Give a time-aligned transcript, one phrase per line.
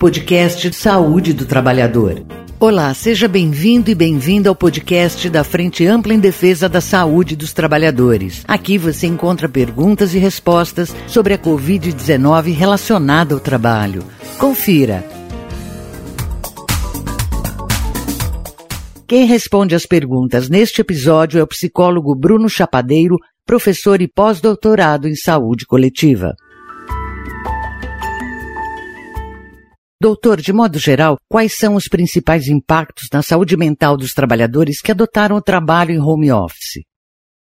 [0.00, 2.24] podcast de Saúde do Trabalhador.
[2.58, 7.52] Olá, seja bem-vindo e bem-vinda ao podcast da Frente Ampla em Defesa da Saúde dos
[7.52, 8.42] Trabalhadores.
[8.48, 14.02] Aqui você encontra perguntas e respostas sobre a Covid-19 relacionada ao trabalho.
[14.38, 15.04] Confira.
[19.06, 25.14] Quem responde às perguntas neste episódio é o psicólogo Bruno Chapadeiro, professor e pós-doutorado em
[25.14, 26.34] saúde coletiva.
[30.02, 34.90] Doutor, de modo geral, quais são os principais impactos na saúde mental dos trabalhadores que
[34.90, 36.82] adotaram o trabalho em home office?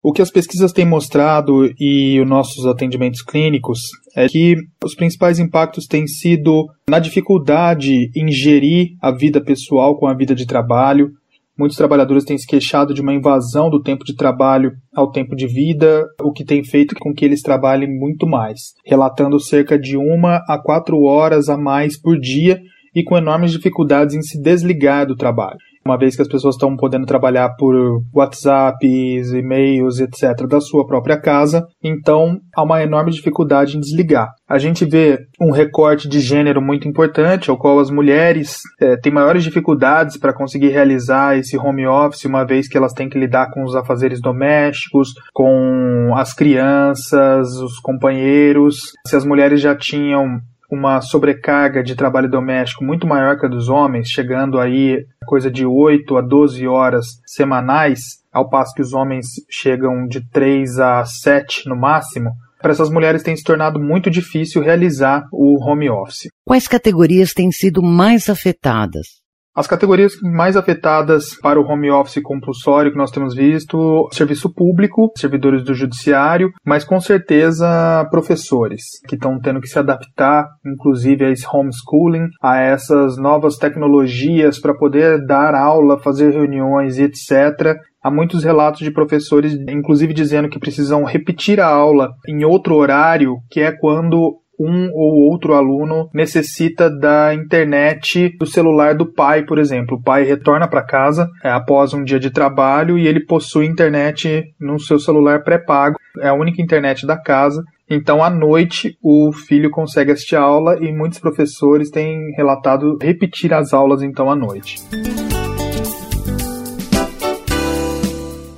[0.00, 3.80] O que as pesquisas têm mostrado e os nossos atendimentos clínicos
[4.14, 4.54] é que
[4.84, 10.32] os principais impactos têm sido na dificuldade em gerir a vida pessoal com a vida
[10.32, 11.10] de trabalho,
[11.56, 15.46] Muitos trabalhadores têm se queixado de uma invasão do tempo de trabalho ao tempo de
[15.46, 20.42] vida, o que tem feito com que eles trabalhem muito mais, relatando cerca de uma
[20.48, 22.60] a quatro horas a mais por dia
[22.94, 26.76] e com enormes dificuldades em se desligar do trabalho uma vez que as pessoas estão
[26.76, 27.74] podendo trabalhar por
[28.12, 34.30] WhatsApp, e-mails, etc., da sua própria casa, então há uma enorme dificuldade em desligar.
[34.48, 39.12] A gente vê um recorte de gênero muito importante, ao qual as mulheres é, têm
[39.12, 43.50] maiores dificuldades para conseguir realizar esse home office, uma vez que elas têm que lidar
[43.52, 48.92] com os afazeres domésticos, com as crianças, os companheiros.
[49.06, 50.40] Se as mulheres já tinham
[50.74, 55.64] uma sobrecarga de trabalho doméstico muito maior que a dos homens, chegando aí coisa de
[55.64, 61.68] 8 a 12 horas semanais, ao passo que os homens chegam de 3 a 7
[61.68, 66.28] no máximo, para essas mulheres tem se tornado muito difícil realizar o home office.
[66.46, 69.23] Quais categorias têm sido mais afetadas?
[69.54, 75.12] As categorias mais afetadas para o home office compulsório que nós temos visto, serviço público,
[75.16, 81.30] servidores do judiciário, mas com certeza professores, que estão tendo que se adaptar, inclusive a
[81.30, 87.76] esse homeschooling, a essas novas tecnologias para poder dar aula, fazer reuniões etc.
[88.02, 93.36] Há muitos relatos de professores, inclusive dizendo que precisam repetir a aula em outro horário,
[93.50, 99.58] que é quando um ou outro aluno necessita da internet do celular do pai, por
[99.58, 99.96] exemplo.
[99.96, 104.44] O pai retorna para casa é, após um dia de trabalho e ele possui internet
[104.60, 105.96] no seu celular pré-pago.
[106.20, 107.62] É a única internet da casa.
[107.88, 113.52] Então, à noite, o filho consegue assistir a aula e muitos professores têm relatado repetir
[113.52, 114.76] as aulas então à noite.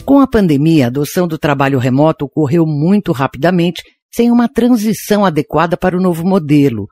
[0.04, 3.82] Com a pandemia, a adoção do trabalho remoto ocorreu muito rapidamente
[4.16, 6.86] sem uma transição adequada para o novo modelo.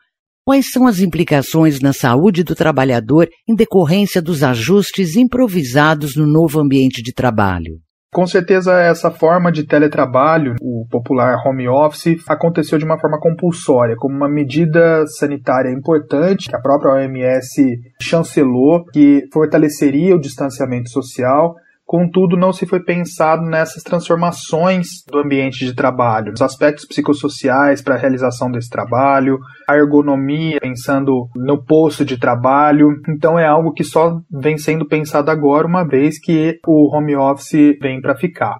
[0.44, 6.60] Quais são as implicações na saúde do trabalhador em decorrência dos ajustes improvisados no novo
[6.60, 7.78] ambiente de trabalho?
[8.12, 13.96] Com certeza, essa forma de teletrabalho, o popular home office, aconteceu de uma forma compulsória,
[13.98, 21.54] como uma medida sanitária importante que a própria OMS chancelou, que fortaleceria o distanciamento social
[21.86, 27.94] Contudo, não se foi pensado nessas transformações do ambiente de trabalho, os aspectos psicossociais para
[27.94, 32.88] a realização desse trabalho, a ergonomia, pensando no posto de trabalho.
[33.08, 37.78] Então, é algo que só vem sendo pensado agora, uma vez que o home office
[37.80, 38.56] vem para ficar.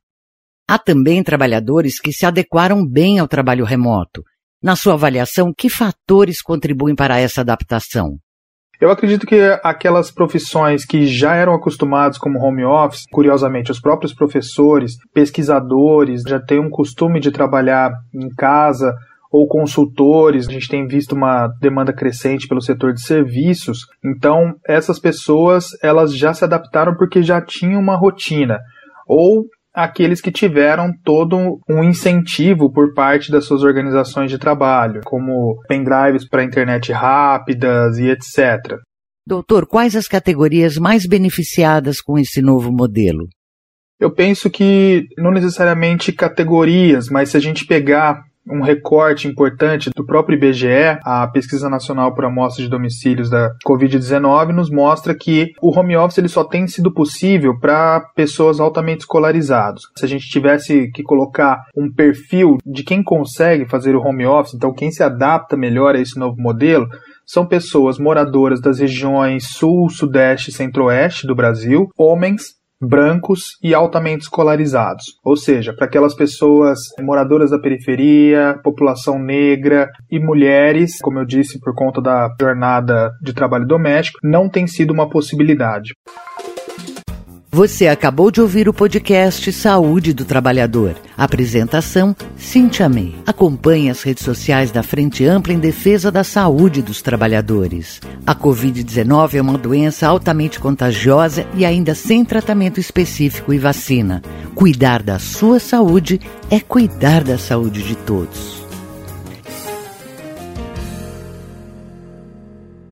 [0.69, 4.23] Há também trabalhadores que se adequaram bem ao trabalho remoto.
[4.63, 8.19] Na sua avaliação, que fatores contribuem para essa adaptação?
[8.81, 14.13] Eu acredito que aquelas profissões que já eram acostumados como home office, curiosamente, os próprios
[14.13, 18.95] professores, pesquisadores, já têm um costume de trabalhar em casa,
[19.35, 23.81] ou consultores, a gente tem visto uma demanda crescente pelo setor de serviços.
[24.05, 28.61] Então, essas pessoas, elas já se adaptaram porque já tinham uma rotina.
[29.09, 35.61] Ou aqueles que tiveram todo um incentivo por parte das suas organizações de trabalho, como
[35.67, 38.79] pendrives para internet rápidas e etc.
[39.27, 43.27] Doutor, quais as categorias mais beneficiadas com esse novo modelo?
[43.99, 50.05] Eu penso que não necessariamente categorias, mas se a gente pegar um recorte importante do
[50.05, 55.77] próprio IBGE, a Pesquisa Nacional por Amostra de Domicílios da Covid-19, nos mostra que o
[55.77, 59.83] home office ele só tem sido possível para pessoas altamente escolarizadas.
[59.97, 64.55] Se a gente tivesse que colocar um perfil de quem consegue fazer o home office,
[64.55, 66.87] então quem se adapta melhor a esse novo modelo,
[67.27, 74.23] são pessoas moradoras das regiões sul, sudeste e centro-oeste do Brasil, homens brancos e altamente
[74.23, 81.25] escolarizados, ou seja, para aquelas pessoas moradoras da periferia, população negra e mulheres, como eu
[81.25, 85.93] disse, por conta da jornada de trabalho doméstico, não tem sido uma possibilidade.
[87.55, 90.97] Você acabou de ouvir o podcast Saúde do Trabalhador.
[91.17, 93.15] Apresentação: Cintia May.
[93.25, 98.01] Acompanhe as redes sociais da Frente Ampla em Defesa da Saúde dos Trabalhadores.
[98.27, 104.21] A Covid-19 é uma doença altamente contagiosa e ainda sem tratamento específico e vacina.
[104.57, 106.21] Cuidar da sua saúde
[106.51, 108.64] é cuidar da saúde de todos.